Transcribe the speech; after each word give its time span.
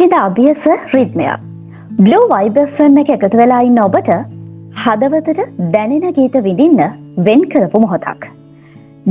පන්හිද 0.00 0.14
අභියස 0.18 0.62
රිද්මය 0.92 1.24
blow 1.96 2.20
වයිබෆම් 2.30 2.94
එක 3.00 3.08
එකතු 3.14 3.38
වෙලා 3.40 3.58
ඉන්න 3.64 3.80
ඔබට 3.82 4.06
හදවතට 4.82 5.40
දැනෙන 5.74 6.04
ගීත 6.18 6.36
විඳින්න 6.46 6.78
වෙන් 7.26 7.40
කරපු 7.52 7.80
මොහොතක්. 7.82 8.22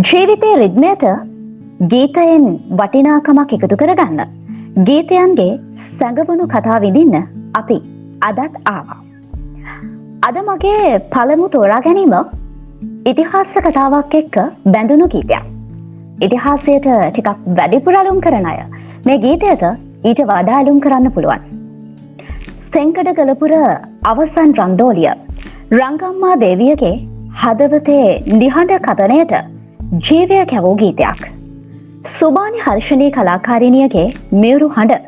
ජීවිතය 0.08 0.54
රිද්මයට 0.62 1.04
ගීතයෙන් 1.92 2.48
වටිනාකමක් 2.80 3.54
එකතු 3.58 3.78
කරගන්න. 3.82 4.22
ගීතයන්ගේ 4.88 5.52
සැඟවුණු 6.00 6.48
කතා 6.54 6.80
විඳින්න 6.86 7.18
අපි 7.54 7.78
අදත් 8.22 8.58
ආවා. 8.72 9.00
අද 10.28 10.40
මගේ 10.48 10.96
පළමු 11.14 11.50
තෝරා 11.58 11.82
ගැනීම 11.88 12.16
ඉතිහාස 13.06 13.54
කතාවක් 13.60 14.18
එක්ක 14.22 14.40
බැඳුණු 14.66 15.10
ගීතයක්. 15.14 15.46
ඉතිහාසයට 16.26 16.90
ටිකක් 16.90 17.46
වැඩිපුරලුම් 17.62 18.20
කරන 18.26 18.50
අය 18.54 18.58
මේ 19.06 19.20
ගීතයට 19.28 19.70
ඊට 20.08 20.20
වඩාලුම් 20.28 20.78
කරන්න 20.84 21.12
පුළුවන්. 21.16 21.42
සෙංකඩ 22.74 23.10
කළපුර 23.18 23.54
අවසන් 24.12 24.52
රන්දෝලිය 24.60 25.10
රංගම්මා 25.78 26.38
දේවියගේ 26.44 26.94
හදවතේ 27.42 28.06
නිහඬ 28.42 28.74
කතනයට 28.88 29.34
ජීවය 30.08 30.40
කැවූ 30.52 30.76
ගීතයක්. 30.82 31.22
සුභානි 32.20 32.66
හර්ෂණී 32.66 33.12
කලාකාරිනියගේ 33.18 34.08
මියුරු 34.42 34.70
හඬ 34.78 35.04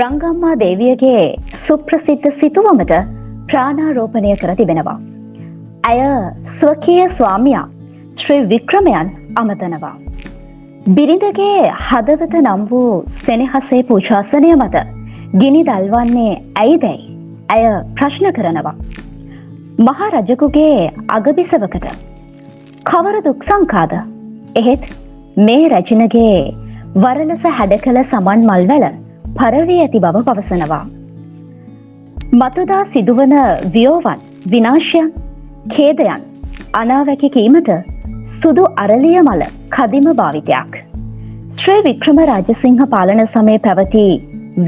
රංගම්මා 0.00 0.56
දේවියගේ 0.64 1.24
සුප්‍රසිද්ධ 1.66 2.28
සිතුවමට 2.40 2.94
ප්‍රාණාරෝපණය 3.50 4.36
කර 4.42 4.54
තිබෙනවා. 4.60 4.98
ඇය 5.88 6.00
ස්වකීය 6.60 7.08
ස්වාමියා 7.18 7.66
ශ්‍රී 8.22 8.42
වික්‍රමයන් 8.52 9.16
අමතනවා. 9.42 9.96
බිරිඳගේ 10.96 11.72
හදවත 11.86 12.34
නම් 12.36 12.62
වූ 12.68 12.92
සෙනෙහසේ 13.24 13.80
පූශාසනය 13.88 14.52
මත 14.52 14.80
ගිනි 15.40 15.60
දල්වන්නේ 15.62 16.30
ඇයිදැයි 16.62 17.04
ඇය 17.48 17.66
ප්‍රශ්න 17.98 18.26
කරනවා. 18.36 18.72
මහා 19.80 20.08
රජකුගේ 20.14 20.78
අගබිසවකට 21.16 21.86
කවර 22.84 23.20
දුක් 23.26 23.44
සංකාද 23.50 23.94
එහෙත් 24.56 24.88
මේ 25.40 25.68
රජනගේ 25.74 26.32
වරලස 26.96 27.46
හැඩ 27.58 27.76
කළ 27.84 28.02
සමන් 28.04 28.48
මල්වල 28.48 28.88
පරවී 29.36 29.78
ඇති 29.84 30.02
බව 30.06 30.24
පවසනවා. 30.24 30.82
මතුදා 32.40 32.82
සිදුවන 32.92 33.36
වියෝවන් 33.76 34.26
විනාශයන් 34.48 35.14
කේදයන් 35.68 36.28
අනාවැකි 36.74 37.34
කීමට 37.38 37.74
සුදු 38.42 38.62
අරලිය 38.82 39.18
මල 39.20 39.42
කදිම 39.70 40.06
භාවිතයක්. 40.20 40.70
ශ්‍රී 41.56 41.82
වික්‍රම 41.86 42.18
රාජසිංහ 42.30 42.80
පාලන 42.92 43.20
සමය 43.26 43.56
පැවති 43.66 44.04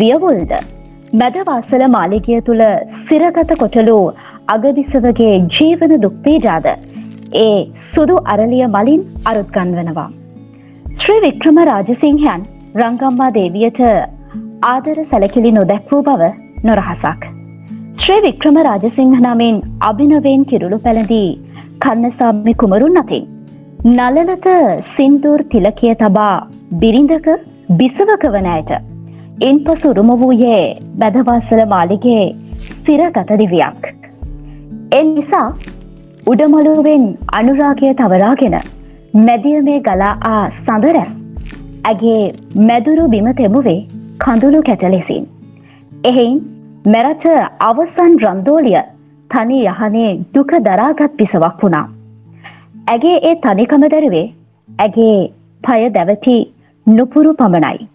වියවුල්ද 0.01 0.53
මැදවාසල 1.15 1.85
මාලිගය 1.95 2.37
තුළ 2.49 2.65
සිරගත 3.07 3.53
කොටලු 3.63 3.97
අගවිසවගේ 4.49 5.33
ජීවන 5.57 5.95
දුක්පීජාද 6.05 6.69
ඒ 7.41 7.57
සුදු 7.95 8.17
අරලිය 8.35 8.63
මලින් 8.77 9.03
අරුත්ගන්වනවා. 9.27 10.09
ශ්‍රී 10.95 11.21
වික්‍රම 11.27 11.65
රාජසිංහයන් 11.71 12.49
රංගම්මා 12.83 13.33
දේවියට 13.39 13.83
ආදර 14.67 14.99
සැලකිලි 15.11 15.57
නොදැක් 15.59 15.85
වූ 15.91 16.03
බව 16.09 16.33
නොරහසක්. 16.65 17.23
ශ්‍රී 17.99 18.23
වික්‍රම 18.23 18.59
රාජසිංහ 18.69 19.21
නමින් 19.27 19.67
අභිනවෙන් 19.91 20.49
කිරුළු 20.51 20.87
පැළඳී 20.87 21.29
කන්නසාම්මි 21.81 22.61
කුමරුන් 22.63 23.03
අතින් 23.03 23.32
නලලත 23.85 24.45
සින්දූර් 24.97 25.41
තිලකිය 25.53 25.95
තබා 26.01 26.47
බිරිඳක 26.81 27.25
බිසවක 27.79 28.25
වන 28.35 28.45
ඇයට 28.51 28.69
ඉන් 29.41 29.57
පසු 29.65 29.89
උරුම 29.91 30.11
වූයේ 30.21 30.77
බැදවාසල 30.99 31.63
මාලිගේ 31.73 32.21
සිරගත 32.85 33.33
දිවියක්. 33.41 33.81
එ 34.93 35.01
නිසා 35.03 35.49
උඩමළුවෙන් 36.27 37.07
අනුරාගය 37.33 37.91
තවරාගෙන 38.01 38.55
මැදිය 39.21 39.57
මේ 39.61 39.81
ගලා 39.81 40.13
ආ 40.31 40.45
සඳර 40.51 40.99
ඇගේ 41.01 42.21
මැදුරු 42.69 43.07
බිම 43.09 43.27
තෙමුවේ 43.35 43.81
කඳුළු 44.19 44.61
කැටලෙසින්. 44.63 45.27
එහෙයින් 46.05 46.39
මෙරට 46.87 47.27
අවසන් 47.61 48.15
රන්දෝලිය 48.23 48.79
තනි 49.31 49.61
යහනේ 49.65 50.13
දුක 50.35 50.55
දරාගත් 50.69 51.19
පිසවක් 51.19 51.59
වුණා. 51.63 52.02
ඇගේ 52.83 53.17
ඒ 53.23 53.35
තනිකම 53.37 53.85
දැරුවේ 53.87 54.27
ඇගේ 54.69 55.17
පය 55.63 55.83
දැවටි 55.91 56.35
නුපුරු 56.87 57.35
පමණයි. 57.35 57.87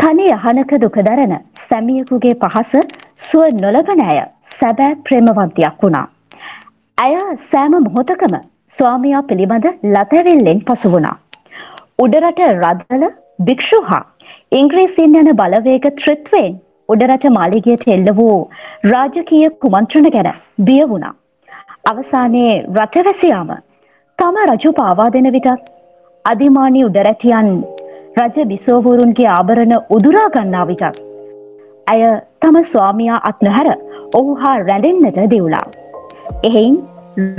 තනි 0.00 0.28
යහනක 0.28 0.72
දුකදරන 0.84 1.34
සැමියකුගේ 1.66 2.34
පහස 2.34 2.72
සුව 3.24 3.58
නොලබන 3.58 4.00
ඇය 4.06 4.22
සැබෑ 4.60 4.96
ප්‍රේමවන්තියක් 5.04 5.84
වුණා. 5.84 6.06
ඇය 6.98 7.14
සෑම 7.52 7.76
මොහොතකම 7.80 8.38
ස්වාමියා 8.78 9.22
පිළිබඳ 9.24 9.68
ලතැවිල්ලෙන් 9.94 10.64
පසු 10.66 10.94
වුණා. 10.94 11.16
උඩරට 11.98 12.42
රදල 12.48 13.06
භික්ෂු 13.44 13.84
හා 13.84 14.02
ඉංග්‍රීසින් 14.52 15.16
යන 15.20 15.32
බලවේග 15.36 15.88
ත්‍රිත්වයෙන් 15.96 16.60
උඩරට 16.88 17.32
මාලිගයට 17.32 17.90
එල්ල 17.96 18.12
වූ 18.16 18.36
රාජකීය 18.90 19.56
කුමන්ත්‍රණ 19.62 20.14
ගැන 20.14 20.30
බිය 20.60 20.84
වුණා. 20.92 21.16
අවසානයේ 21.86 22.54
රටවැසියාම 22.76 23.58
තම 24.30 24.38
රජු 24.50 24.70
පාවා 24.72 25.10
දෙන 25.14 25.26
විටත් 25.34 25.62
අධිමානී 26.24 26.82
උඩරැටියන් 26.88 27.48
රජ 28.18 28.36
බිසෝවරුන්ගේ 28.50 29.28
ආභරණ 29.36 29.72
උදුරා 29.96 30.26
ගන්නා 30.34 30.66
විටත් 30.68 30.98
ඇය 31.86 32.02
තම 32.42 32.58
ස්වාමියා 32.72 33.20
අත් 33.30 33.42
නොහැර 33.46 33.68
ඔහු 34.18 34.36
හා 34.42 34.54
රැඳෙන්නට 34.60 35.18
දෙව්ලා. 35.32 35.64
එහෙයින් 36.44 36.76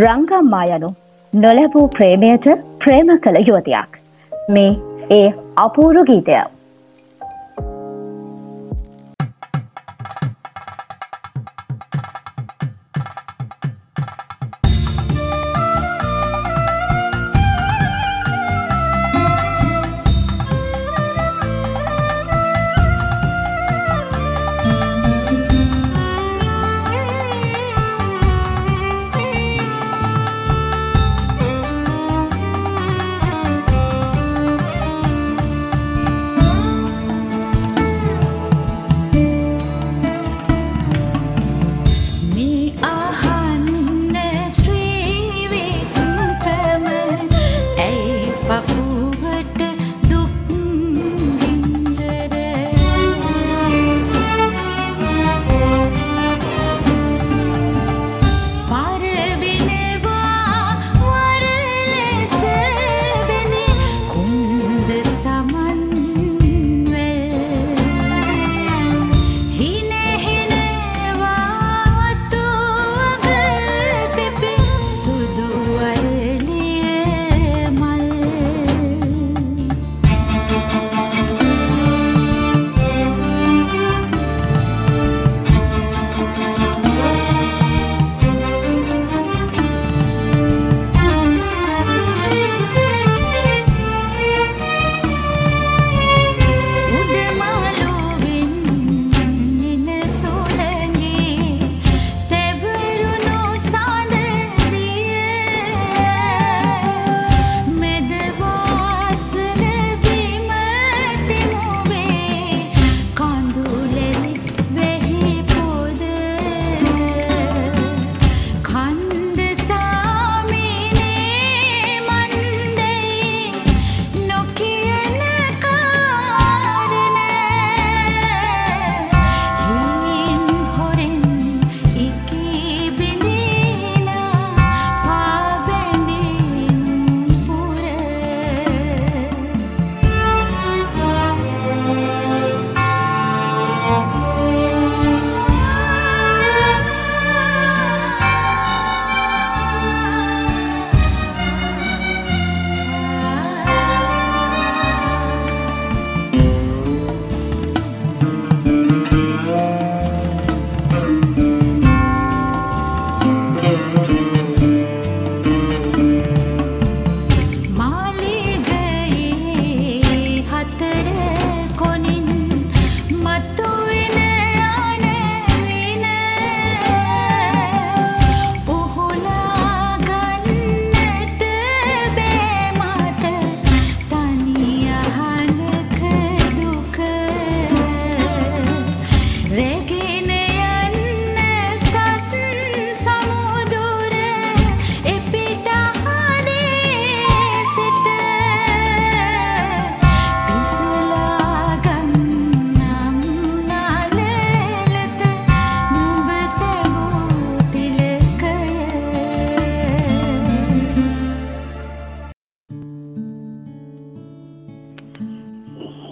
රංගම්මා 0.04 0.66
යනු 0.78 0.90
නොලැබූ 1.34 1.86
ප්‍රේමයට 1.98 2.48
ප්‍රේම 2.84 3.14
කළ 3.18 3.40
යුවතියක්. 3.50 3.92
මේ 4.50 4.72
ඒ 5.12 5.28
අපූරු 5.66 6.04
ගීතය. 6.12 6.38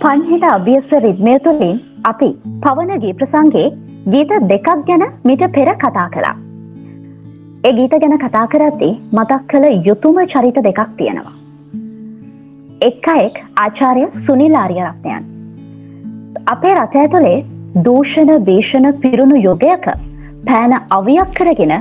පන්හිට 0.09 0.43
අභියස 0.47 0.91
රිද්මය 1.03 1.33
තුළින් 1.45 1.75
අපි 2.03 2.27
පවනගේ 2.63 3.11
ප්‍රසංගේ 3.17 3.65
ගීත 4.13 4.31
දෙකක් 4.51 4.69
ගැන 4.87 5.03
මිට 5.23 5.43
පෙර 5.55 5.67
කතා 5.83 6.05
කළා. 6.15 6.35
ඒ 7.63 7.73
ගීත 7.73 7.93
ගැන 8.03 8.15
කතා 8.23 8.45
කරද්දී 8.53 8.89
මතක් 9.11 9.39
කළ 9.51 9.67
යුතුම 9.87 10.17
චරිත 10.33 10.57
දෙකක් 10.67 10.81
තියෙනවා. 10.97 11.35
එක් 12.81 13.07
අයෙක් 13.07 13.39
ආචාර්ය 13.57 14.07
සුනිල් 14.25 14.57
ආරියරත්නයන්. 14.63 15.23
අපේ 16.47 16.75
රට 16.75 16.95
ඇතුළේ 16.95 17.37
දූෂණ 17.87 18.35
භේෂණ 18.47 18.91
පිරුණු 19.03 19.45
යොගයක 19.47 19.89
පෑන 20.45 20.77
අවියක් 20.91 21.35
කරගෙන 21.39 21.75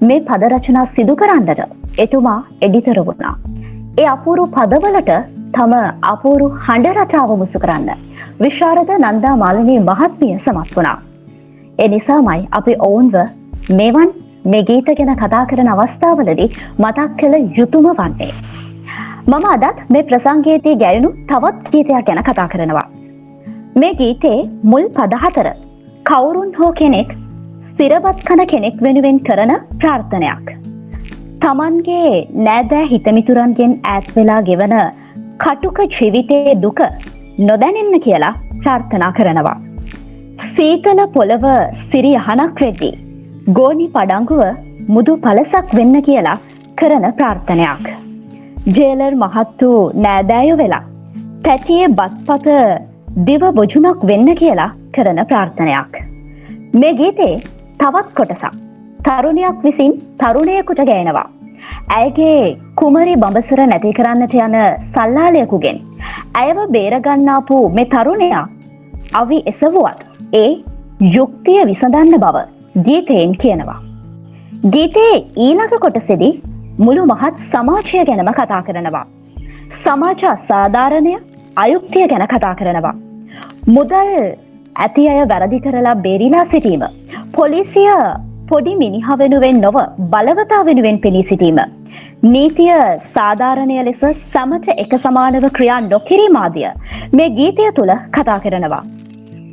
මේ 0.00 0.24
පදරචනා 0.28 0.88
සිදු 0.96 1.14
කරන්නට 1.16 1.68
එතුමා 1.98 2.40
එඩිතර 2.60 3.00
වුණා. 3.06 3.36
ඒ 3.98 4.10
අපූරු 4.16 4.46
පදවලට 4.56 5.41
තම 5.56 5.72
අපූරු 6.10 6.46
හඬ 6.64 6.98
රටාව 6.98 7.30
මුසු 7.40 7.58
කරන්න 7.62 7.90
විශාරද 8.40 8.90
නන්දා 8.96 9.34
මාලනී 9.42 9.80
මහත්මිය 9.88 10.34
සමත් 10.36 10.68
වුණා. 10.76 10.98
එනිසාමයි 11.78 12.40
අපි 12.58 12.74
ඔවුන්ව 12.88 13.16
මෙවන් 13.80 14.10
මේ 14.46 14.62
ගීත 14.70 14.88
ගැන 14.98 15.12
කතා 15.16 15.42
කරන 15.50 15.70
අවස්ථාවලදී 15.74 16.48
මතක් 16.78 17.08
කළ 17.20 17.36
යුතුම 17.58 17.88
වන්නේ. 17.90 18.32
මම 19.26 19.46
අදත් 19.52 19.82
මේ 19.94 20.06
ප්‍රසංගේතයේ 20.08 20.80
ගැයුණු 20.84 21.10
තවත් 21.30 21.74
ගීතයක් 21.74 22.06
ගැන 22.08 22.22
කතා 22.28 22.48
කරනවා. 22.54 22.86
මේ 23.76 23.92
ගීතේ 24.00 24.38
මුල් 24.64 24.88
පදහතර 24.96 25.50
කවුරුන් 26.04 26.50
හෝ 26.60 26.72
කෙනෙක් 26.80 27.12
සිරවත් 27.76 28.24
කන 28.28 28.46
කෙනෙක් 28.46 28.82
වෙනුවෙන් 28.86 29.20
කරන 29.28 29.52
ප්‍රාර්ථනයක්. 29.78 30.48
තමන්ගේ 31.42 32.10
නෑදෑ 32.46 32.90
හිතමිතුරන්ගෙන් 32.90 33.72
ඈත් 33.84 34.10
වෙලා 34.16 34.42
ගෙවන 34.50 34.74
කටුක 35.44 35.78
ජීවිතයේ 35.96 36.54
දුක 36.62 36.80
නොදැනෙන්න 37.48 38.00
කියලා 38.06 38.34
ප්‍රාර්ථනා 38.62 39.12
කරනවා. 39.18 39.56
සීතල 40.56 41.00
පොළව 41.16 41.44
සිරි 41.92 42.12
අහනක් 42.20 42.62
වෙද්දී. 42.64 42.94
ගෝනි 43.58 43.86
පඩංගුව 43.96 44.42
මුදු 44.94 45.16
පලසක් 45.24 45.74
වෙන්න 45.78 45.96
කියලා 46.08 46.38
කරන 46.78 47.06
ප්‍රාර්ථනයක්. 47.18 47.84
ජේලර් 48.76 49.14
මහත් 49.22 49.62
වූ 49.62 49.82
නෑදෑයෝ 50.04 50.58
වෙලා. 50.62 50.82
පැටියේ 51.44 51.92
බත්පත 51.98 52.48
දිව 53.28 53.44
බොජුනක් 53.58 54.08
වෙන්න 54.10 54.34
කියලා 54.42 54.70
කරන 54.96 55.22
ප්‍රාර්ථනයක්. 55.30 56.02
මේ 56.80 56.92
ගීතේ 57.00 57.34
තවත් 57.80 58.08
කොටසක්. 58.18 58.52
තරුණයක් 59.06 59.64
විසින් 59.64 59.92
තරුණයකුට 60.20 60.84
ගෑනවා. 60.90 61.28
ඇයගේ 61.96 62.58
කුමරි 62.82 63.12
බඹසර 63.14 63.60
නැති 63.70 63.90
කරන්නට 63.96 64.32
යන 64.44 64.54
සල්ලාලයකුගෙන්. 64.94 65.76
ඇයව 66.38 66.58
බේරගන්නාපු 66.74 67.56
මේ 67.76 67.90
තරුණයා 67.92 68.40
අවි 69.20 69.36
එසවුවත් 69.50 70.00
ඒ 70.38 70.48
යුක්තිය 71.16 71.60
විසඳන්න 71.68 72.16
බව 72.24 72.40
ගීතයෙන් 72.86 73.34
කියනවා. 73.42 73.76
ගීතයේ 74.74 75.18
ඊළඟ 75.44 75.76
කොටසෙදි 75.84 76.30
මුළු 76.78 77.04
මහත් 77.12 77.36
සමාජය 77.52 78.02
ගැනම 78.08 78.30
කතා 78.38 78.62
කරනවා. 78.68 79.04
සමාජ 79.84 80.24
අසාධාරණය 80.32 81.12
අයුක්තිය 81.56 82.08
ගැන 82.12 82.26
කතා 82.32 82.54
කරනවා. 82.54 82.94
මුදල් 83.68 84.10
ඇති 84.76 85.04
අය 85.12 85.20
වැරදි 85.34 85.60
කරලා 85.66 85.94
බේරිලා 86.06 86.44
සිටීම. 86.54 86.82
පොලිසිය 87.38 87.94
පොඩි 88.50 88.74
මිනිහ 88.82 89.06
වෙනුවෙන් 89.22 89.62
නොව 89.66 89.78
බලවතා 90.14 90.64
වෙනුවෙන් 90.70 91.00
පෙනී 91.06 91.24
සිටීම. 91.30 91.62
නීතිය 92.22 92.74
සාධාරණය 93.14 93.76
ලෙස 93.86 94.02
සමට 94.32 94.74
එක 94.82 94.92
සමානව 95.04 95.46
ක්‍රියා 95.54 95.78
නොකිරීමාදිය 95.84 96.68
මේ 97.12 97.30
ගීතය 97.38 97.64
තුළ 97.78 97.92
කතා 98.16 98.36
කරනවා. 98.44 98.82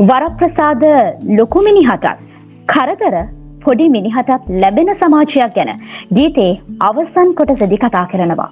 වරප්‍රසාද 0.01 0.83
ලොකු 1.39 1.63
මිනිහටත් 1.67 2.05
කරදර 2.67 3.15
පොඩි 3.63 3.87
මිනිහටත් 3.95 4.51
ලැබෙන 4.63 4.91
සමාජයක් 5.01 5.55
ගැන 5.55 5.71
ගීතේ 6.13 6.51
අවසන් 6.81 7.31
කොට 7.39 7.53
සෙදි 7.63 7.79
කතා 7.85 8.05
කරනවා. 8.11 8.51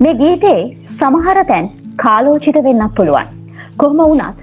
මේ 0.00 0.16
ගීතේ 0.22 0.58
සමහර 0.98 1.44
තැන් 1.52 1.70
කාලෝචිත 1.96 2.58
වෙන්නක් 2.66 2.98
පුළුවන්. 2.98 3.30
කොහොම 3.78 4.02
වුණත් 4.02 4.42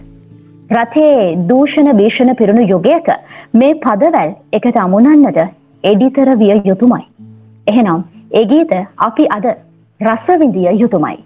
රටේ 0.71 1.35
දූෂණ 1.49 1.91
භීෂණ 1.99 2.35
පිරුණු 2.35 2.65
යුගයක 2.65 3.11
මේ 3.55 3.75
පදවැල් 3.85 4.33
එකට 4.53 4.81
අමුණන්නට 4.85 5.43
එඩිතර 5.83 6.33
විය 6.37 6.57
යුතුමයි. 6.63 7.03
එහෙනම් 7.67 8.10
ඒ 8.31 8.45
ගීත 8.45 8.71
අපි 8.97 9.27
අද 9.29 9.45
රසවිඳිය 9.99 10.71
යුතුමයි. 10.73 11.17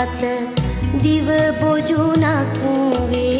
පාත 0.00 0.22
දිව 1.02 1.28
බොජුනක් 1.60 2.56
වේ 3.10 3.39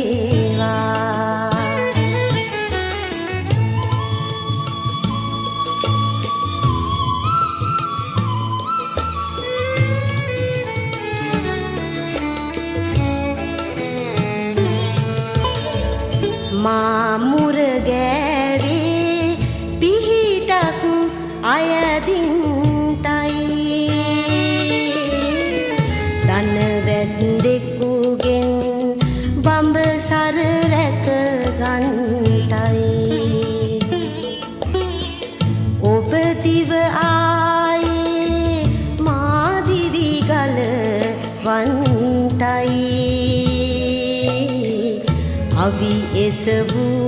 sabor. 46.30 46.99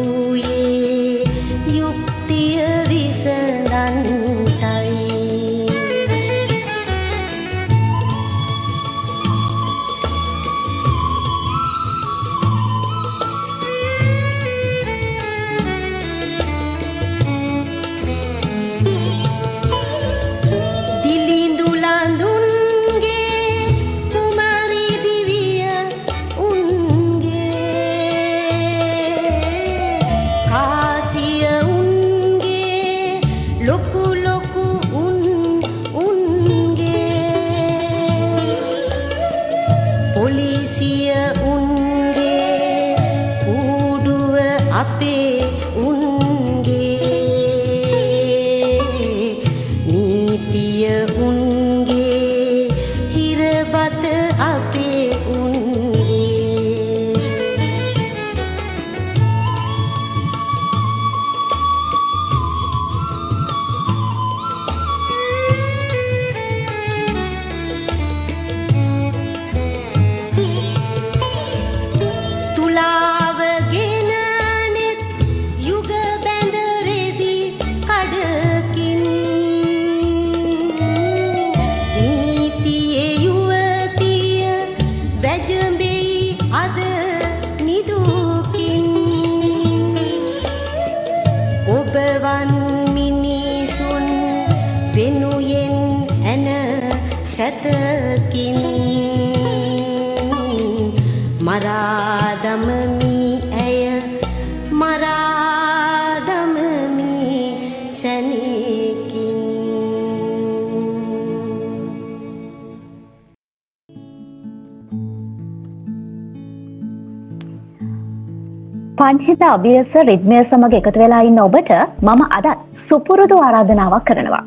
පංහිත 119.22 119.42
අභියස 119.46 119.92
රිද්මය 120.08 120.38
සමඟ 120.40 120.74
එකතු 120.78 121.00
වෙලා 121.02 121.22
ඉන්න 121.28 121.40
ඔබට 121.44 121.70
මම 122.06 122.22
අදත් 122.36 122.62
සුපුරුදු 122.88 123.36
ආරාධනාවක් 123.46 124.06
කරනවා. 124.08 124.40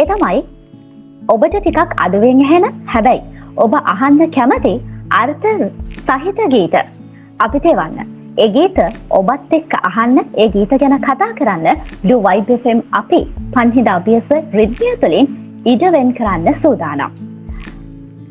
ඒ 0.00 0.04
තමයි 0.10 0.38
ඔබට 1.34 1.54
ටිකක් 1.56 1.94
අඩුවෙන් 2.04 2.42
හෙන 2.50 2.66
හැබැයි 2.92 3.22
ඔබ 3.64 3.74
අහන්න 3.92 4.20
කැමති 4.36 4.74
අර්ථ 5.20 5.46
සහිත 6.08 6.42
ගීත 6.52 6.76
අපිට 7.46 7.66
එවන්න. 7.72 7.98
ඒ 8.44 8.48
ගීත 8.56 8.78
ඔබත් 9.20 9.56
එක්ක 9.58 9.74
අහන්න 9.90 10.20
ඒ 10.20 10.48
ගීත 10.56 10.74
ගැන 10.82 10.96
කතා 11.06 11.30
කරන්න 11.40 11.82
ඩු 12.04 12.18
වයිෆම් 12.28 12.84
අපි 13.00 13.20
පන්හිද 13.56 13.90
අභියස 13.96 14.30
රිද්මය 14.60 14.92
තුළින් 15.02 15.32
ඉඩවෙන් 15.72 16.14
කරන්න 16.20 16.60
සූදානම්. 16.62 17.18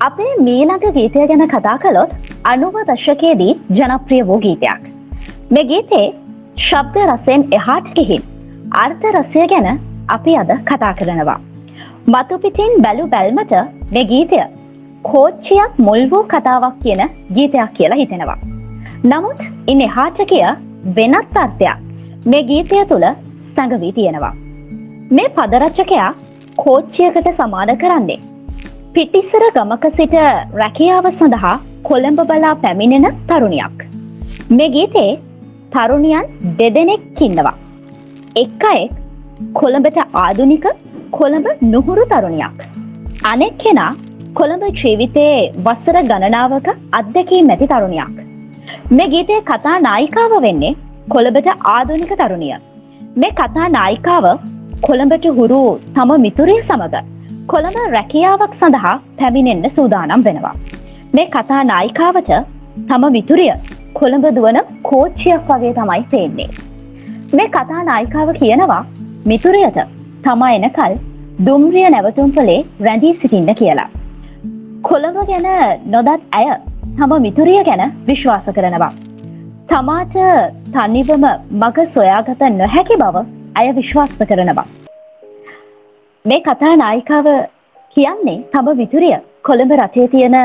අපේ 0.08 0.32
මීළඟ 0.48 0.88
ගීතය 1.00 1.28
ගැන 1.34 1.46
කතා 1.56 1.76
කළොත් 1.84 2.16
අනුව 2.54 2.80
දශකයේදී 2.92 3.60
ජනප්‍රිය 3.80 4.24
වූ 4.32 4.40
ගීතයක්. 4.48 4.89
මේ 5.56 5.64
ගීතේ 5.70 6.08
ශබ්ද 6.64 7.06
රසයෙන් 7.12 7.44
එහාට 7.58 7.88
ගිහින් 7.98 8.26
අර්ථ 8.82 9.06
රසය 9.12 9.46
ගැන 9.52 9.68
අපි 10.16 10.34
අද 10.42 10.52
කතා 10.68 10.92
කරනවා. 11.00 11.38
මතුපිටින් 12.14 12.74
බැලු 12.84 13.06
බැල්මට 13.14 13.54
මේ 13.94 14.04
ගීතය 14.12 14.42
කෝච්චියක් 15.04 15.80
මුල් 15.88 16.02
වූ 16.12 16.24
කතාවක් 16.34 16.76
කියන 16.84 17.02
ගීතයක් 17.36 17.72
කියලා 17.78 17.98
හිතෙනවා. 18.02 18.38
නමුත් 19.06 19.40
ඉන් 19.74 19.82
එහාට 19.88 20.20
කිය 20.32 20.46
වෙනත් 20.98 21.40
අර්ථයක් 21.44 21.80
මේ 22.26 22.44
ගීතය 22.50 22.82
තුළ 22.92 23.06
සැඟවී 23.56 23.94
තියෙනවා. 23.98 24.34
මේ 25.12 25.30
පදරච්චකයා 25.38 26.12
කෝච්චියකට 26.58 27.32
සමාන 27.40 27.72
කරන්නේ. 27.84 28.20
පිටිස්සර 28.94 29.46
ගමක 29.58 29.92
සිට 29.98 30.16
රැකියාව 30.62 31.10
සඳහා 31.16 31.56
කොළඹ 31.90 32.22
බලා 32.32 32.54
පැමිණෙන 32.66 33.10
තරුණයක්. 33.28 33.78
මේ 34.52 34.70
ගීතේ 34.78 35.10
තරුණියන් 35.74 36.26
දෙදෙනෙක් 36.60 37.02
කින්නවා. 37.18 37.56
එක් 38.36 38.64
අයෙක් 38.72 38.92
කොළඹට 39.60 40.00
ආදුනික 40.24 40.66
කොළඹ 41.18 41.48
නුහුරු 41.74 42.06
තරුණයක්. 42.14 42.58
අනෙක් 43.32 43.58
කෙනා 43.64 43.92
කොළඹ 44.40 44.64
ජීවිතයේ 44.82 45.52
වස්සර 45.66 45.98
ගණනාවක 46.12 46.68
අත්දැකී 47.00 47.42
මැති 47.50 47.68
තරුණයක්. 47.74 48.16
මේ 48.98 49.10
ගීතය 49.14 49.42
කතා 49.52 49.78
නායිකාව 49.88 50.34
වෙන්නේ 50.48 50.78
කොළඹට 51.10 51.50
ආදුනික 51.76 52.14
තරුණිය. 52.22 52.58
මේ 53.22 53.32
කතා 53.40 53.68
නායිකාව 53.78 54.28
කොළඹට 54.88 55.26
හුරු 55.40 55.62
තම 55.96 56.12
මිතුරිය 56.26 56.62
සමඟ 56.62 57.10
කොළඹ 57.52 57.78
රැකියාවක් 57.98 58.54
සඳහා 58.62 58.96
පැමිණෙන්න්න 59.20 59.76
සූදානම් 59.78 60.26
වෙනවා. 60.28 60.56
මේ 61.16 61.28
කතා 61.36 61.62
නායිකාවට 61.74 62.32
තම 62.90 63.04
මිතුරිය 63.18 63.54
කොළඹ 64.00 64.26
දුවන 64.38 64.58
කෝච්චියක් 64.90 65.48
වගේ 65.50 65.74
තමයි 65.78 66.04
පේන්නේ. 66.12 66.50
මේ 67.38 67.48
කතා 67.56 67.84
නායිකාව 67.90 68.30
කියනවා 68.42 68.82
මිතුරයට 69.32 69.80
තමා 70.26 70.52
එනකල් 70.58 70.94
දුම්රිය 71.48 71.88
නැවතුම්පලේ 71.96 72.60
රැඳී 72.86 73.14
සිටින්න 73.22 73.52
කියලා. 73.62 73.90
කොළඹ 74.90 75.20
ගැන 75.30 75.48
නොදත් 75.94 76.10
ඇය 76.38 76.48
තම 76.98 77.14
මිතුරිය 77.26 77.64
ගැන 77.70 77.84
විශ්වාස 78.10 78.48
කරනවා. 78.58 78.92
තමාට 79.72 80.16
තනිවම 80.76 81.26
මග 81.62 81.88
සොයාගත 81.96 82.46
නොහැකි 82.62 83.00
බව 83.04 83.26
ඇය 83.56 83.76
විශ්වාස 83.80 84.16
කරනවා. 84.32 84.68
මේ 86.26 86.40
කතා 86.48 86.74
නායිකාව 86.84 87.28
කියන්නේ 87.96 88.40
තම 88.54 88.72
විතුරිය 88.82 89.20
කොළඹ 89.50 89.76
රටේ 89.82 90.08
තියෙන 90.16 90.40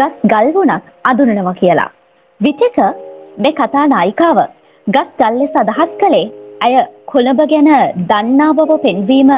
ගස් 0.00 0.26
ගල්වුණක් 0.32 0.90
අදුනනවා 1.04 1.56
කියලා. 1.62 1.90
විටක 2.40 2.78
මේ 3.42 3.52
කතා 3.58 3.84
නායිකාව 3.92 4.38
ගස් 4.86 5.08
ගල්ලෙස 5.20 5.54
අදහස් 5.60 5.92
කළේ 6.00 6.26
ඇය 6.66 6.74
කොළඹ 7.12 7.40
ගැන 7.52 7.70
දන්නා 8.10 8.48
බව 8.58 8.76
පෙන්වීම 8.82 9.32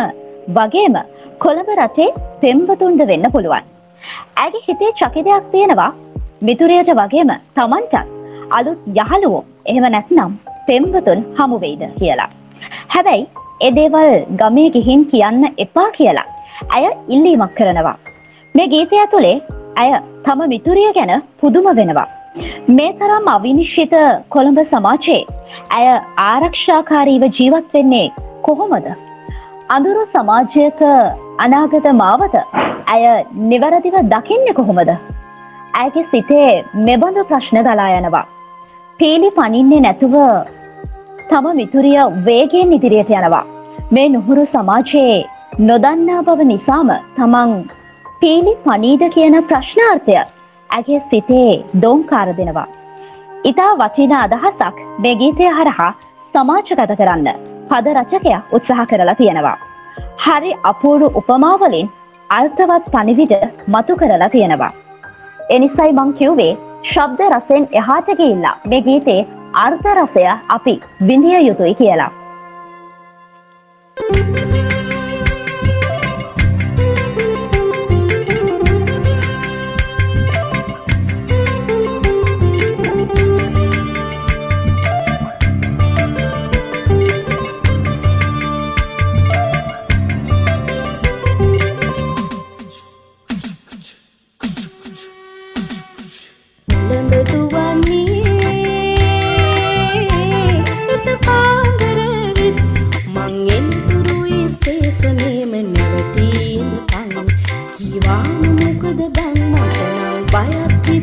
වගේම 0.57 0.97
කොළඹ 1.45 1.71
රටේ 1.77 2.09
පෙම්වතුන්ද 2.43 3.03
වෙන්න 3.11 3.27
පුළුවන්. 3.35 3.63
ඇගේ 4.43 4.65
හිතේ 4.67 4.91
චකිතයක් 5.01 5.47
තියෙනවා 5.53 5.93
මිතුරයට 6.49 6.91
වගේම 7.01 7.33
තමන්ටත් 7.57 7.95
අලුත් 8.59 8.91
යහළුවෝ 8.97 9.45
එහෙම 9.71 9.89
නැත්නම් 9.95 10.37
පෙම්වතුන් 10.69 11.25
හමුවෙයිද 11.39 11.83
කියලා. 12.01 12.31
හැබැයි 12.89 13.31
එදේවල් 13.61 14.13
ගමේ 14.43 14.69
ගිහින් 14.77 15.09
කියන්න 15.13 15.43
එපා 15.65 15.89
කියලා 15.99 16.29
ඇය 16.75 16.93
ඉල්ලීමක් 17.09 17.59
කරනවා. 17.59 17.97
මේ 18.55 18.71
ගීතය 18.75 19.07
තුළේ 19.11 19.37
ඇය 19.77 19.91
තම 20.25 20.49
මිතුරිය 20.55 20.93
ගැන 21.01 21.13
පුදුම 21.41 21.77
වෙනවා. 21.81 22.09
මේ 22.79 22.93
තරම් 23.01 23.29
අවිනිශ්චිත 23.35 23.95
කොළඹ 24.35 24.59
සමාජයේ 24.73 25.21
ඇය 25.77 25.87
ආරක්ෂාකාරීව 26.25 27.25
ජීවත් 27.39 27.75
වෙන්නේ 27.75 28.07
කොහොමද? 28.43 28.89
අඳුරු 29.77 30.03
සමාජයක 30.15 30.83
අනාගත 31.45 31.87
මාවත 32.03 32.35
ඇය 32.95 33.05
නිවැරදිව 33.53 33.97
දකින්න 34.15 34.53
කොහොමද? 34.61 34.91
ඇයගේ 35.75 36.07
සිතේ 36.13 36.51
මෙබඳු 36.87 37.27
ප්‍රශ්න 37.31 37.61
ගලා 37.69 37.91
යනවා. 37.99 38.27
පීලි 39.01 39.31
පනින්නේ 39.39 39.85
නැතුව 39.87 40.17
තම 41.31 41.47
මිතුරිය 41.61 41.99
වේගෙන් 42.29 42.73
ඉදිරියට 42.79 43.13
යනවා. 43.19 43.45
මේ 43.95 44.09
නුහුරු 44.15 44.47
සමාජයේ 44.55 45.27
නොදන්නා 45.69 46.23
බව 46.27 46.51
නිසාම 46.53 46.91
තමන් 47.17 47.55
පීලි 48.21 48.53
පනීද 48.65 49.03
කියන 49.15 49.37
ප්‍රශ්නාර්ථය 49.51 50.19
ඇගේ 50.71 51.01
සිතේ 51.11 51.65
දෝංකාර 51.83 52.29
දෙනවා. 52.39 52.67
ඉතා 53.45 53.73
වචින 53.79 54.13
අදහසක් 54.15 54.77
මේ 54.99 55.15
ගීතය 55.15 55.49
හරහා 55.59 55.93
සමාජගත 56.35 56.93
කරන්න 56.99 57.29
පද 57.71 57.95
රචකය 57.95 58.35
උත්සාහ 58.53 58.87
කරලා 58.91 59.15
තියෙනවා. 59.15 59.57
හරි 60.25 60.53
අපූරු 60.65 61.09
උපමාවලින් 61.21 61.91
අර්ථවත් 62.31 62.93
පනිවිඩ 62.93 63.35
මතු 63.69 63.97
කරලා 63.97 64.29
තියෙනවා. 64.29 64.73
එනිසයි 65.51 65.91
මං 65.93 66.15
කිව්වේ 66.21 66.53
ශබ්ද 66.85 67.31
රසයෙන් 67.31 67.69
එහාට 67.73 68.15
ගිල්ලා 68.21 68.57
මේ 68.67 68.83
ගීතේ 68.83 69.21
අර්ථ 69.57 69.91
රසය 69.95 70.29
අපි 70.49 70.81
විඳිය 71.03 71.41
යුතුයි 71.41 71.75
කියලා. 71.75 72.13
ලඹ 73.97 74.29
දුවන්නේ 74.29 74.48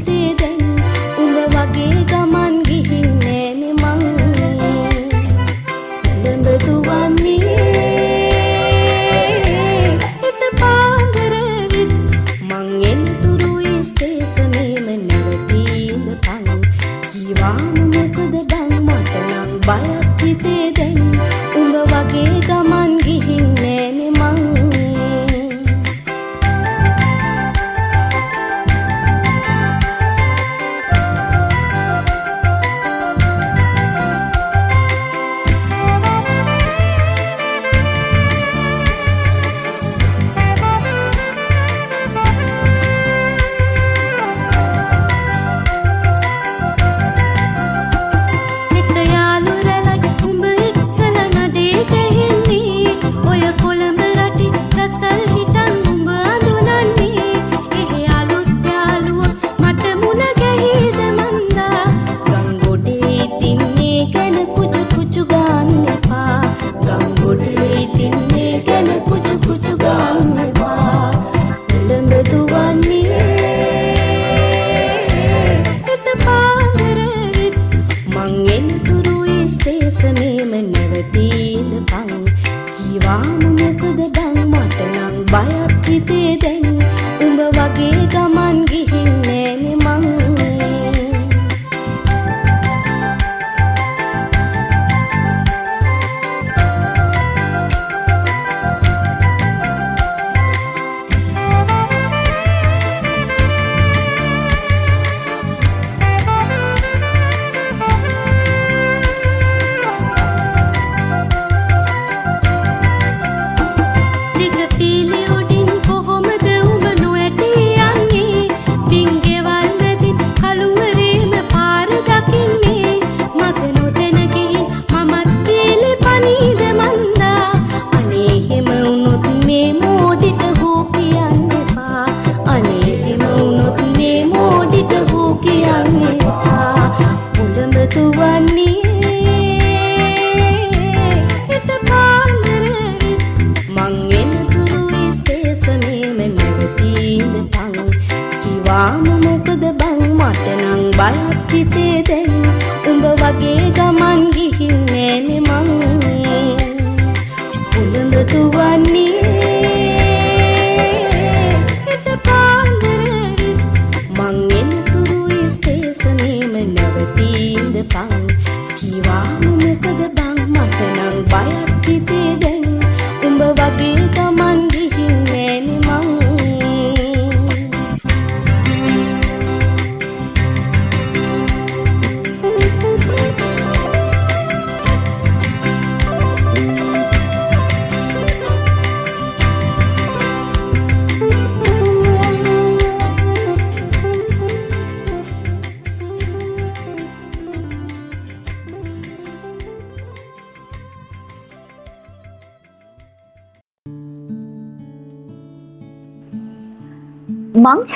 தேத 0.04 0.55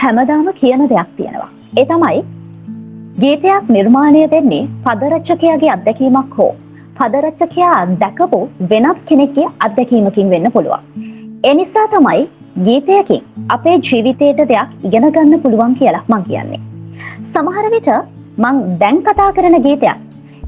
හැමදාම 0.10 0.48
කියන 0.60 0.82
දෙයක් 0.92 1.10
තියෙනවා. 1.18 1.50
ඒ 1.80 1.86
තමයි 1.86 2.22
ගීතයක් 3.22 3.70
නිර්මාණය 3.76 4.22
වෙන්නේ 4.32 4.62
පදරච්චකයාගේ 4.86 5.72
අත්දැකීමක් 5.76 6.38
හෝ 6.38 6.50
පදරච්චකයා 6.98 7.76
දැකපු 8.04 8.40
වෙනත් 8.72 9.04
කෙනෙක්ගේ 9.10 9.48
අත්දැකීමකින් 9.68 10.32
වෙන්න 10.34 10.52
පුළුවන්. 10.56 10.82
එනිසා 11.44 11.86
තමයි 11.94 12.24
ගීතයකින් 12.68 13.22
අපේ 13.50 13.76
ජීවිතයට 13.90 14.42
දෙයක් 14.54 14.74
ඉගෙන 14.88 15.08
ගන්න 15.16 15.44
පුළුවන් 15.46 15.78
කියලා 15.80 16.04
මං 16.08 16.26
කියන්නේ. 16.30 16.62
සමහර 17.34 17.66
විට 17.76 17.90
මං 18.44 18.66
දැන් 18.82 19.02
කතා 19.08 19.32
කරන 19.38 19.62
ගීතයක් 19.68 19.98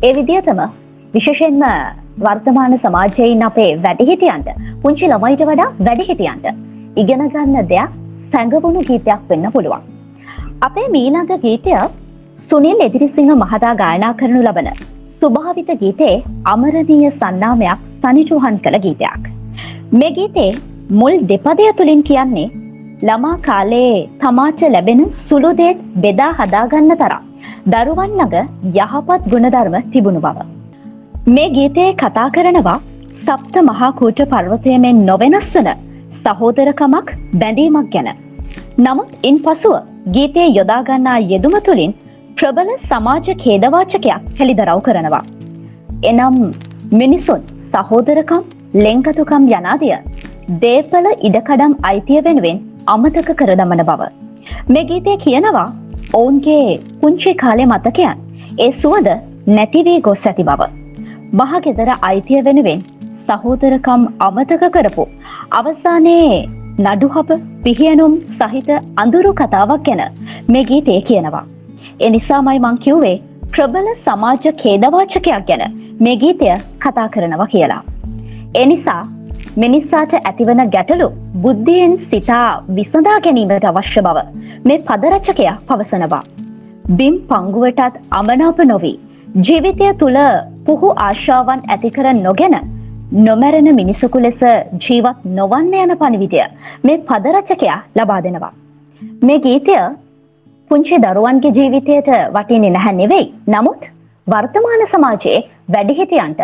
ඒ 0.03 0.13
විදිහටම 0.17 0.65
විශේෂයෙන්ම 1.13 1.63
වර්තමාන 2.19 2.77
සමාජයෙන් 2.83 3.47
අපේ 3.51 3.71
වැඩිහිටියන්ට 3.85 4.53
පුංචි 4.83 5.13
ළමයිට 5.13 5.49
වඩා 5.49 5.73
වැඩිහිටියන්ට 5.87 6.53
ඉගෙන 6.97 7.27
ගන්න 7.33 7.67
දෙයක් 7.73 8.00
සැඟවුණු 8.33 8.81
ගීතයක් 8.89 9.21
වෙන්න 9.29 9.47
පුළුවන්. 9.55 9.83
අපේ 10.67 10.87
මීළඟ 10.95 11.33
ගීතය 11.45 11.73
සුනිල් 12.49 12.81
එදිරිසිංහ 12.87 13.31
මහතා 13.41 13.73
ගායනා 13.81 14.13
කරනු 14.19 14.41
ලබන 14.47 14.69
ස්වභාවිත 15.21 15.71
ගීතේ 15.81 16.15
අමරණීය 16.53 17.11
සන්නාමයක් 17.19 17.81
තනිටුහන් 18.03 18.55
කළ 18.65 18.77
ගීතයක්. 18.85 19.21
මේ 19.99 20.11
ගීතේ 20.17 20.49
මුල් 20.99 21.15
දෙපදය 21.31 21.67
තුළින් 21.79 22.03
කියන්නේ 22.09 22.47
ළමා 23.07 23.35
කාලයේ 23.47 23.99
තමාට 24.21 24.63
ලැබෙන 24.75 25.03
සුළුදේත් 25.27 25.77
බෙදා 26.03 26.31
හදාගන්න 26.39 26.95
තරම් 27.01 27.23
දරුවන් 27.73 28.17
ළඟ 28.19 28.49
යහපත් 28.79 29.29
ගුණධර්ම 29.31 29.75
තිබුණු 29.93 30.21
බව. 30.25 30.37
මේ 31.35 31.49
ගීතයේ 31.57 31.91
කතා 32.01 32.27
කරනවා 32.35 32.79
සප්ත 33.27 33.55
මහාකූට 33.69 34.19
පර්වතයමෙන් 34.31 34.99
නොවෙනස්වන 35.09 35.69
සහෝදරකමක් 36.25 37.07
බැඳීමක් 37.41 37.91
ගැන. 37.93 38.09
නමුත් 38.85 39.27
ඉන් 39.29 39.37
පසුව 39.45 39.75
ගීතය 40.15 40.43
යොදාගන්නා 40.57 41.17
යෙදුම 41.31 41.55
තුළින් 41.67 41.93
ප්‍රබල 42.37 42.71
සමාජ 42.89 43.27
කේදවාචකයක් 43.43 44.09
හෙළිදරව් 44.39 44.81
කරනවා. 44.87 45.23
එනම් 46.03 46.37
මිනිසුන් 47.01 47.41
සහෝදරකම් 47.75 48.43
ලෙංකතුකම් 48.85 49.47
යනාදිය 49.57 49.95
දේපල 50.63 51.07
ඉඩකඩම් 51.27 51.73
අයිතිය 51.91 52.21
වෙනුවෙන් 52.27 52.61
අමතක 52.87 53.31
කර 53.41 53.51
දමන 53.61 53.83
බව. 53.89 54.01
මේ 54.73 54.87
ගීතය 54.91 55.17
කියනවා 55.25 55.67
ඔවුන්ගේ 56.13 56.79
පුංචි 57.01 57.33
කාලය 57.43 57.65
මතකයන් 57.65 58.23
ඒ 58.57 58.71
සුවද 58.83 59.09
නැතිවී 59.57 59.99
ගොස් 60.07 60.25
ඇති 60.31 60.47
බව. 60.49 60.61
මහගෙදර 61.39 61.89
අයිතිය 62.09 62.41
වෙනුවෙන් 62.47 62.81
සහෝදරකම් 63.27 64.01
අමතක 64.27 64.63
කරපු 64.75 65.05
අවසානයේ 65.51 66.35
නඩුහප 66.79 67.29
පිහියනුම් 67.63 68.13
සහිත 68.35 68.69
අඳුරු 68.95 69.31
කතාවක් 69.33 69.81
ගැන 69.87 70.01
මේ 70.49 70.63
ගීතය 70.63 70.95
කියනවා. 71.09 71.43
එනිසාමයි 71.99 72.59
මං 72.59 72.77
කිව්වේ 72.85 73.15
ප්‍රබල 73.53 73.87
සමාජ 74.05 74.45
කේදවාචකයක් 74.61 75.27
ගැන 75.49 75.63
මේ 75.99 76.15
ගීතය 76.15 76.47
කතා 76.79 77.07
කරනවා 77.09 77.49
කියලා. 77.53 77.81
එනිසා 78.55 79.01
මිනිස්සාට 79.57 80.13
ඇතිවන 80.21 80.63
ගැටලු 80.75 81.07
බුද්ධියෙන් 81.37 81.95
සිතා 82.09 82.47
විසඳා 82.75 83.19
ගැනීමට 83.19 83.69
අවශ්‍ය 83.71 84.07
බව 84.07 84.27
මේ 84.65 84.81
පදරචකය 84.87 85.47
පවසනවා. 85.67 86.23
බිම් 86.91 87.15
පංගුවටත් 87.29 88.03
අමනාප 88.11 88.59
නොවී 88.65 88.97
ජීවිතය 89.39 89.95
තුළ 89.95 90.21
පුහු 90.65 90.97
ආශාවන් 90.99 91.67
ඇතිකර 91.67 92.07
නොගෙන 92.19 92.55
නොමැරෙන 93.11 93.75
මිනිසකු 93.75 94.19
ලෙස 94.19 94.39
ජීවත් 94.79 95.23
නොවන්න 95.37 95.73
යන 95.75 95.93
පණිවිඩය 95.97 96.43
මේ 96.83 96.97
පදරචකයා 97.09 97.79
ලබා 97.99 98.19
දෙනවා. 98.23 98.53
මේ 99.21 99.39
ගීතය 99.39 99.75
පුංචි 100.71 100.99
දරුවන්ගේ 101.05 101.51
ජීවිතයට 101.57 102.07
වටින්නේ 102.35 102.69
නැහැ 102.69 102.93
නෙවෙයි. 102.93 103.33
නමුත් 103.47 103.81
වර්තමාන 104.27 104.85
සමාජයේ 104.91 105.39
වැඩිහිටියන්ට 105.73 106.41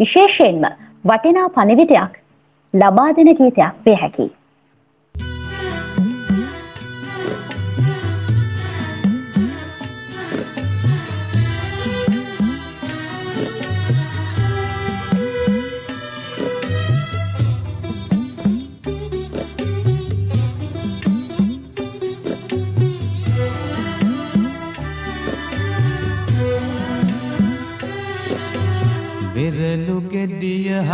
විශේෂයෙන්ම 0.00 0.66
වටිනා 1.04 1.48
පණිවිඩයක් 1.50 2.20
ලබා 2.74 3.08
දෙන 3.16 3.32
ගීතයක් 3.40 3.86
වේ 3.86 3.96
හැකියි. 3.96 4.30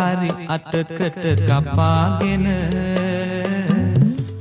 හරි 0.09 0.31
අටකට 0.49 1.25
කපාගෙන 1.49 2.47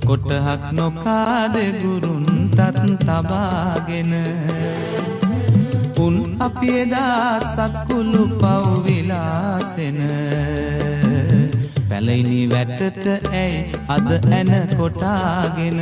කොටහක් 0.08 0.64
නොකාද 0.78 1.56
ගුරුන්ටත් 1.82 2.60
තබාගෙන. 3.06 4.14
උන් 5.98 6.16
අපි 6.40 6.70
එදා 6.82 7.40
සක්කුළු 7.56 8.24
පව්විලාසෙන 8.42 10.00
පැලයිනි 11.90 12.42
වැටට 12.54 13.06
ඇයි 13.34 13.66
අද 13.96 14.10
ඇන 14.32 14.54
කොටාගෙන? 14.78 15.80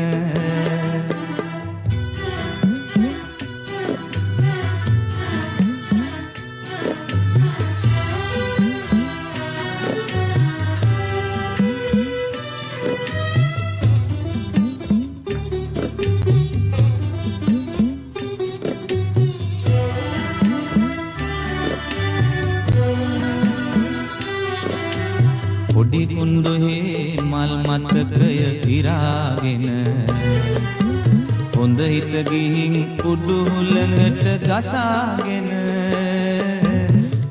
හිත 31.85 32.13
ගිහින් 32.29 32.75
උඩුහුළඟට 33.03 34.23
ගසාගෙන 34.43 35.49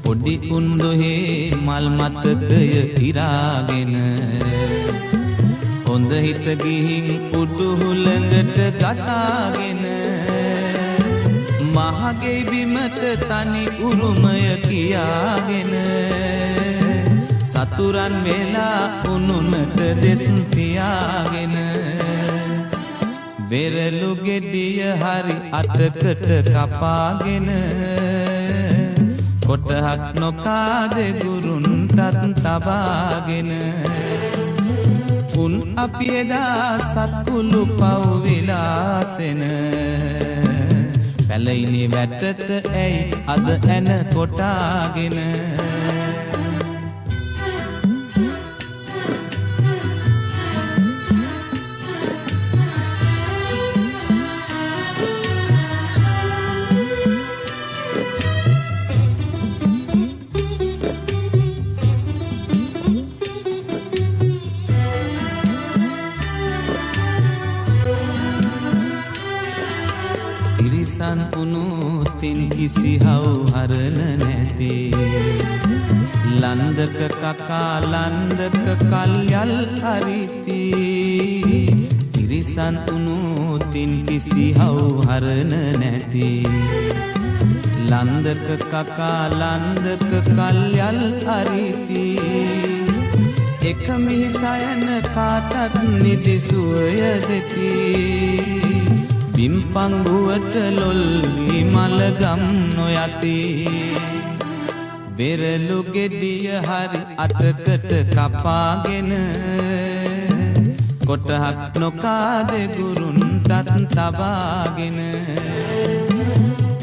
පොඩි 0.05 0.35
කුන්දුහේ 0.43 1.51
මල් 1.59 1.87
මතකය 1.99 2.63
ඉරාගෙන 3.09 3.95
හොඳ 5.87 6.13
හිත 6.19 6.47
ගිහින් 6.63 7.09
උඩුහුළඟට 7.41 8.59
ගසාගෙන 8.81 9.85
මහගේ 11.75 12.41
බිමට 12.51 13.03
තනි 13.23 13.65
උරුමය 13.83 14.41
කියාගෙන 14.65 15.73
සතුරන් 17.53 18.15
වෙලා 18.25 18.83
උනුනට 19.13 19.79
දෙස්තියාගෙන 20.03 21.57
වෙරලු 23.53 24.11
ගෙඩිය 24.19 24.79
හරි 25.01 25.35
අටකට 25.53 26.31
කපාගෙන 26.47 27.49
කොටහක් 29.47 30.05
නොකාද 30.21 30.97
ගුරුන්ටත් 31.19 31.99
තබාගෙන 32.39 33.51
උන් 35.37 35.55
අපි 35.77 36.09
එදා 36.15 36.79
සත්කුළු 36.87 37.63
පව්විලාසෙන 37.75 39.43
පැලයිනි 41.27 41.85
වැටට 41.91 42.51
ඇයි 42.77 43.23
අද 43.29 43.47
ඇන 43.69 43.89
කොටාගෙන 44.15 45.19
තිරිසන් 71.03 71.21
උනුතින් 71.35 72.49
කිසි 72.49 72.93
හවුහරණ 72.97 73.99
නැති. 74.21 74.95
ලන්දක 76.41 76.99
කකා 77.15 77.83
ලන්දක 77.83 78.67
කල්යල් 78.83 79.55
හරිති. 79.83 80.63
තිරිසන් 82.13 82.79
උනුතින් 82.95 84.07
කිසි 84.07 84.47
හවුහරණ 84.55 85.53
නැති. 85.75 86.31
ලන්දක 87.91 88.49
කකා 88.65 89.23
ලන්දක 89.33 90.11
කල්යල් 90.31 91.01
හරිති. 91.27 92.09
එක 93.63 93.87
මිහිසයන 93.99 94.87
කාටත් 95.15 95.75
නිදිසුවය 95.99 96.99
දෙති. 97.27 98.62
බිම්පංගුවට 99.43 100.57
ලොල්වි 100.75 101.61
මළගම් 101.75 102.43
නොයති. 102.75 103.39
වෙරලු 105.17 105.79
ගෙඩිය 105.95 106.47
හරි 106.67 107.01
අටකට 107.25 107.91
කපාගෙන 108.13 109.11
කොටහක් 111.09 111.81
නොකාද 111.83 112.53
ගුරුන්ටත් 112.77 113.73
තබාගෙන. 113.95 115.01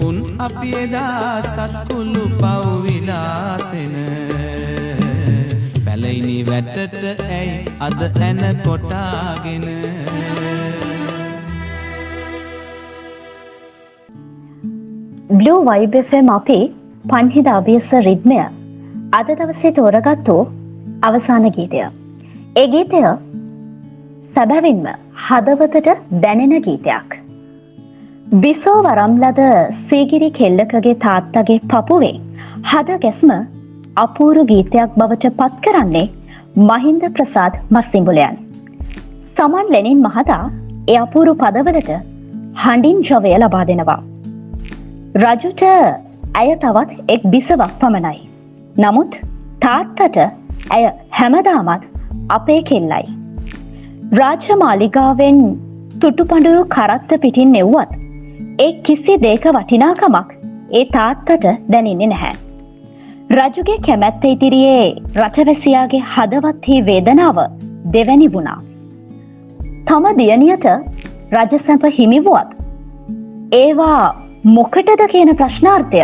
උන් 0.07 0.17
අපි 0.47 0.69
එදා 0.83 1.31
සත්කුළු 1.53 2.25
පව්විලාසෙන 2.41 3.95
පැලයිනි 5.85 6.37
වැටට 6.51 7.03
ඇයි 7.29 7.55
අද 7.87 8.01
ඇන 8.09 8.43
කොටාගෙන? 8.67 9.69
බ්ලූ 15.39 15.57
වයිබ් 15.67 15.93
FM 15.95 16.29
අපි 16.29 16.55
පන්හිද 17.09 17.47
අභියස 17.55 17.89
රිද්මය 18.05 18.37
අද 19.17 19.27
දවසේ 19.39 19.71
තෝරගත්තු 19.71 20.35
අවසාන 21.03 21.45
ගීතය. 21.57 21.83
ඒ 22.61 22.65
ගීතය 22.73 23.01
සැබැවින්ම 24.35 24.87
හදවතට 25.27 25.89
දැනෙන 26.23 26.55
ගීතයක්. 26.67 27.07
බිසෝ 28.43 28.75
වරම්ලද 28.87 29.41
සීගිරි 29.89 30.29
කෙල්ලකගේ 30.31 30.97
තාත්තගේ 31.05 31.59
පපුවේ 31.71 32.15
හද 32.71 32.99
ගැස්ම 33.05 33.31
අපූරු 33.97 34.49
ගීතයක් 34.51 34.99
බවට 34.99 35.33
පත් 35.39 35.63
කරන්නේ 35.65 36.05
මහින්ද 36.69 37.09
ප්‍රසාද් 37.15 37.63
මස්සිඹුලයන්. 37.71 38.37
සමන් 39.37 39.75
ලෙනින් 39.75 40.05
මහතා 40.07 40.43
ඒ 40.87 41.01
අපූරු 41.05 41.41
පදවලට 41.43 41.91
හඬින් 42.63 43.03
ජවය 43.09 43.37
ලබා 43.37 43.67
දෙනවා. 43.71 44.01
රජුට 45.15 45.61
ඇය 46.33 46.49
තවත් 46.55 46.91
එක් 47.07 47.21
බිසවක් 47.25 47.71
පමණයි. 47.79 48.19
නමුත් 48.75 49.15
තාත්තට 49.61 50.17
ඇය 50.69 50.83
හැමදාමත් 51.11 51.83
අපේ 52.29 52.61
කෙල්ලයි. 52.63 53.05
රාජ්‍ය 54.11 54.55
මාලිගාවෙන් 54.55 55.39
තුටුපඬුරු 55.99 56.61
කරත්ත 56.67 57.11
පිටින් 57.21 57.51
නෙව්වත් 57.51 57.97
ඒ 58.59 58.69
කිසි 58.83 59.17
දේක 59.17 59.49
වටිනාකමක් 59.49 60.29
ඒ 60.71 60.85
තාත්තට 60.93 61.49
දැනෙන්නේ 61.71 62.07
නැහැ. 62.07 62.35
රජුගේ 63.31 63.81
කැමැත්ත 63.81 64.23
ඉදිරියේ 64.25 64.87
රටවැසියාගේ 65.17 66.05
හදවත්හි 66.13 66.81
වේදනාව 66.85 67.37
දෙවැනි 67.93 68.31
වුණා. 68.33 68.61
තම 69.87 70.05
දියණියට 70.17 70.65
රජසැප 71.31 71.93
හිමිවුවත් 71.97 72.49
ඒවා 73.53 74.28
මොකටද 74.47 75.01
කියන 75.11 75.29
ප්‍රශ්නාර්ථය 75.35 76.01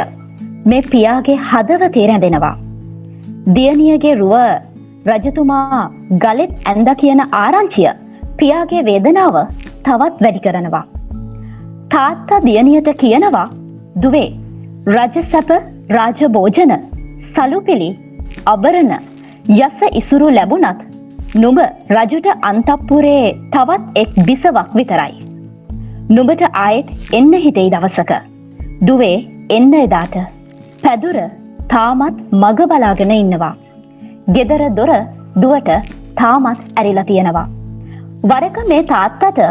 මේ 0.66 0.82
පියාගේ 0.94 1.36
හදවතේ 1.50 2.08
රැඳෙනවා. 2.10 2.58
දියණියගේ 3.56 4.16
රුව 4.22 4.34
රජතුමා 5.12 5.84
ගලෙත් 6.24 6.68
ඇන්ද 6.72 6.90
කියන 7.02 7.22
ආරංචිය 7.42 7.88
පියාගේ 8.40 8.82
වේදනාව 8.90 9.38
තවත් 9.86 10.24
වැඩි 10.24 10.44
කරනවා. 10.46 10.84
තාත්තා 11.94 12.42
දියණියට 12.48 12.90
කියනවා 13.04 13.46
දුවේ 14.04 14.30
රජසැප 14.88 15.50
රාජභෝජන 15.98 16.74
සලුපිලි 17.36 17.90
අබරණ 18.46 18.92
යස 19.60 19.80
ඉසුරු 20.02 20.30
ලැබුණත් 20.30 20.84
නුඹ 21.36 21.62
රජුට 21.98 22.28
අන්තප්පුරේ 22.52 23.24
තවත් 23.54 24.04
එක් 24.04 24.20
බිසවක් 24.28 24.76
විතරයි. 24.80 25.25
නුඹට 26.10 26.42
ආයෙත් 26.64 26.90
එන්න 27.18 27.32
හිතෙයි 27.44 27.70
දවසක. 27.74 28.12
දුවේ 28.88 29.16
එන්න 29.56 29.72
එදාට. 29.78 30.16
පැදුර 30.84 31.18
තාමත් 31.72 32.18
මග 32.42 32.68
බලාගෙන 32.72 33.14
ඉන්නවා. 33.16 33.56
ගෙදර 34.36 34.62
දොර 34.80 34.92
දුවට 35.44 35.72
තාමත් 36.22 36.62
ඇරිලා 36.80 37.08
තියෙනවා. 37.10 37.48
වරක 38.24 38.60
මේ 38.72 38.86
තාත්තට 38.94 39.42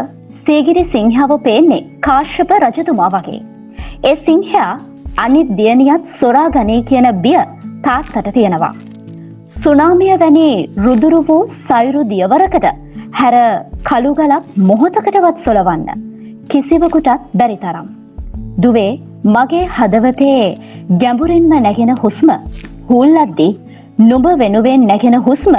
සේගිරි 0.47 0.85
සිංහාව 0.95 1.35
පේන්නේ 1.49 1.83
කාශ්‍යප 2.07 2.55
රජතුමා 2.61 3.11
වගේ. 3.17 3.41
ඒ 4.09 4.15
සිංහයා 4.29 4.71
අනිත් 5.17 5.53
දියණියත් 5.59 6.09
සොරා 6.23 6.47
ගනී 6.57 6.81
කියන 6.89 7.11
බිය 7.27 7.37
තාත්තට 7.83 8.33
තියෙනවා. 8.39 8.73
සුනාමිය 9.63 10.15
වැනි 10.25 10.49
රුදුරු 10.87 11.21
වූ 11.29 11.43
සයුරු 11.69 12.09
දියවරකට 12.15 12.73
හැර 13.21 13.37
කළුගලක් 13.83 14.51
මොහොතකටවත් 14.69 15.47
සොලවන්න 15.47 16.05
කිසිවකුටත් 16.49 17.09
බැරි 17.33 17.57
තරම්. 17.57 17.87
දුවේ 18.59 18.91
මගේ 19.27 19.63
හදවතේ 19.75 20.41
ගැඹුරින්ම 21.01 21.53
නැගෙන 21.59 21.91
හුස්ම 22.03 22.29
හුල්ලද්දි 22.89 23.47
නුඹ 24.01 24.27
වෙනුවෙන් 24.41 24.87
නැගෙන 24.87 25.17
හුස්ම 25.27 25.55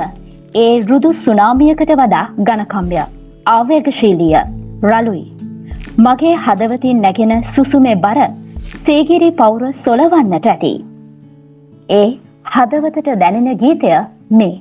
ඒ 0.55 0.72
රුදු 0.83 1.12
සුනාමියකට 1.25 1.92
වඩා 1.92 2.25
ගණකම්ය 2.40 3.01
ආවේගශීලිය 3.46 4.37
රලුයි. 4.83 5.25
මගේ 5.99 6.35
හදවතින් 6.44 7.01
නැගෙන 7.01 7.35
සුසුමේ 7.55 7.96
බර 8.05 8.20
සේගිරි 8.87 9.31
පවුර 9.40 9.62
සොලවන්නට 9.85 10.49
ඇති. 10.53 10.72
ඒ 11.90 12.07
හදවතට 12.55 13.09
දැනෙන 13.22 13.59
ගීතය 13.59 13.92
මේ. 14.31 14.55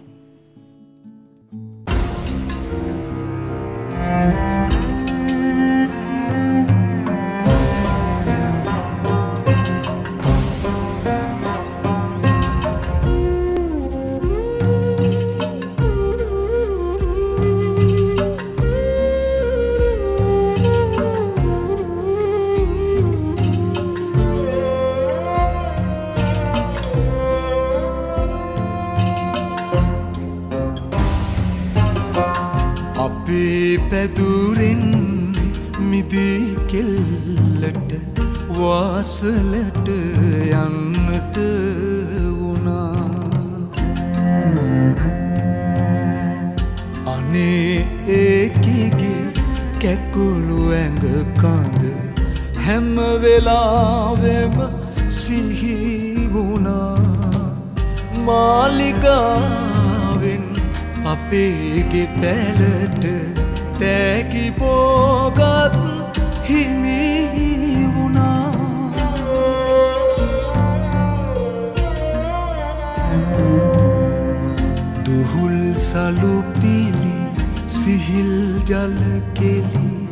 සිහිල් 78.66 78.90
ජලකෙලි 78.90 80.10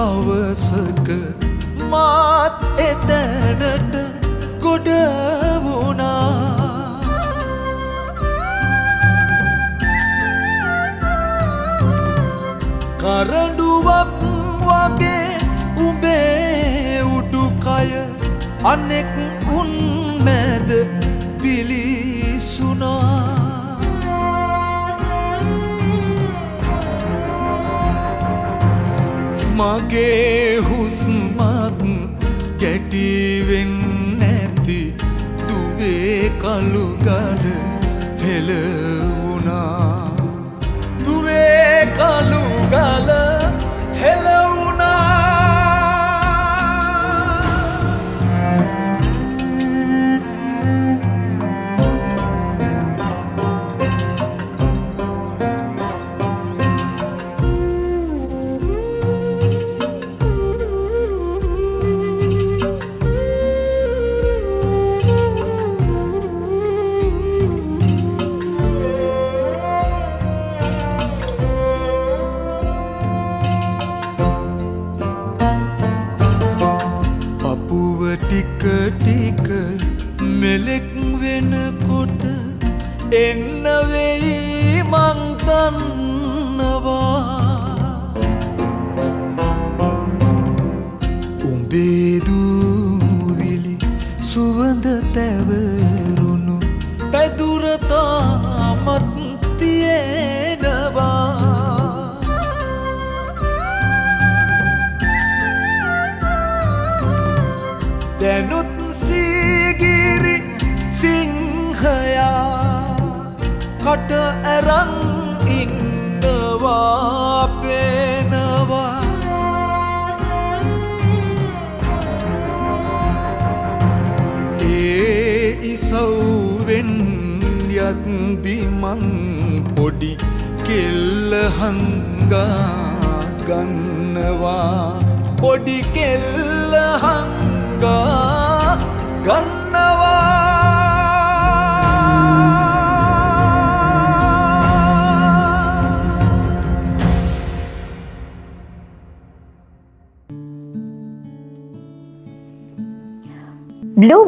හොරෙන් 0.00 0.20
හවසක 0.22 1.08
මාත් 1.90 2.62
එතැනට 2.80 3.94
ගොඩ 4.60 4.88
වුණා. 5.64 6.30
කරඩුවක් 13.02 14.24
වගේ 14.62 15.28
උඹේ 15.86 17.02
උඩුකය 17.16 17.90
අනෙක් 18.64 19.14
උන් 19.58 19.70
මැද 20.24 20.70
පිලිසුනා 21.42 23.09
මගේ 29.60 30.56
හුස්මත් 30.58 31.80
ගැටිවෙන් 32.60 33.72
නැති 34.20 34.78
දුවේ 35.40 36.30
කළුගඩ 36.40 37.44
හෙලවුණා 38.22 40.08
දුවේ 41.04 41.80
කළුගල 41.98 43.29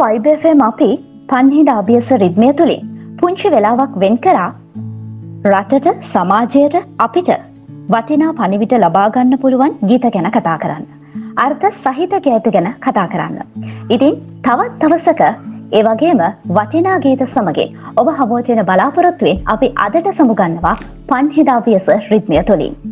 බ්ලූ 0.02 0.10
වයිබFM 0.10 0.60
අපි 0.62 0.88
පන්හිඩ 1.30 1.68
අභියස 1.72 2.08
රිද්මය 2.22 2.48
තුළින් 2.52 2.86
පුංචි 3.18 3.48
වෙලාවක් 3.54 3.92
වෙන් 3.94 4.14
කරා 4.16 4.48
රටට 5.50 6.06
සමාජයට 6.14 6.76
අපිට 6.98 7.30
වටිනා 7.88 8.32
පනිවිට 8.32 8.74
ලබාගන්න 8.78 9.34
පුළුවන් 9.38 9.76
ගීත 9.90 10.06
ගැන 10.14 10.28
කතා 10.28 10.56
කරන්න. 10.58 10.84
අර්ථ 11.36 11.66
සහිත 11.84 12.14
ගේත 12.26 12.48
ගැන 12.54 12.68
කතා 12.80 13.06
කරන්න. 13.08 13.38
ඉතින් 13.90 14.16
තවත් 14.46 14.72
තවසක 14.80 15.22
ඒ 15.72 15.82
වගේම 15.82 16.24
වටිනා 16.50 16.98
ගීත 16.98 17.22
සමගේ 17.28 17.68
ඔබ 17.96 18.10
හමුවතියෙන 18.18 18.64
බලාපොරොත්තුවෙන් 18.64 19.44
අපි 19.46 19.70
අදට 19.86 20.10
සමුගන්නවා 20.14 20.74
පන්හිදාවියස 21.10 21.86
රිද්මය 22.10 22.42
තුළින්. 22.50 22.91